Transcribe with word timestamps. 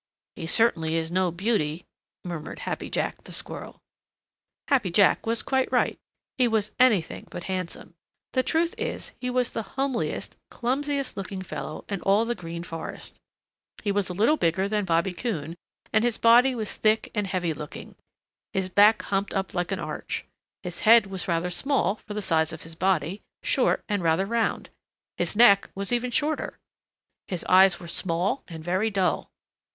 "He 0.35 0.47
certainly 0.47 0.95
is 0.95 1.11
no 1.11 1.29
beauty," 1.29 1.85
murmured 2.25 2.57
Happy 2.65 2.89
Jack 2.89 3.17
Squirrel. 3.27 3.83
Happy 4.67 4.89
Jack 4.89 5.27
was 5.27 5.43
quite 5.43 5.71
right. 5.71 5.99
He 6.39 6.47
was 6.47 6.71
anything 6.79 7.27
but 7.29 7.43
handsome. 7.43 7.93
The 8.33 8.41
truth 8.41 8.73
is 8.79 9.11
he 9.19 9.29
was 9.29 9.53
the 9.53 9.61
homeliest, 9.77 10.37
clumsiest 10.49 11.15
looking 11.17 11.43
fellow 11.43 11.85
in 11.87 12.01
all 12.01 12.25
the 12.25 12.33
Green 12.33 12.63
Forest. 12.63 13.19
He 13.83 13.91
was 13.91 14.09
a 14.09 14.13
little 14.15 14.37
bigger 14.37 14.67
than 14.67 14.85
Bobby 14.85 15.13
Coon 15.13 15.55
and 15.93 16.03
his 16.03 16.17
body 16.17 16.55
was 16.55 16.73
thick 16.73 17.11
and 17.13 17.27
heavy 17.27 17.53
looking. 17.53 17.93
His 18.53 18.69
back 18.69 19.03
humped 19.03 19.35
up 19.35 19.53
like 19.53 19.71
an 19.71 19.77
arch. 19.77 20.25
His 20.63 20.79
head 20.79 21.05
was 21.05 21.27
rather 21.27 21.51
small 21.51 21.97
for 22.07 22.15
the 22.15 22.23
size 22.23 22.51
of 22.51 22.63
his 22.63 22.73
body, 22.73 23.21
short 23.43 23.83
and 23.87 24.01
rather 24.01 24.25
round. 24.25 24.71
His 25.17 25.35
neck 25.35 25.69
was 25.75 25.93
even 25.93 26.09
shorter. 26.09 26.57
His 27.27 27.45
eyes 27.47 27.79
were 27.79 27.87
small 27.87 28.41
and 28.47 28.63
very 28.63 28.89
dull. 28.89 29.29